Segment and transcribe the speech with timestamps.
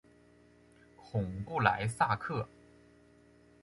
[0.95, 2.49] 孔布莱萨克。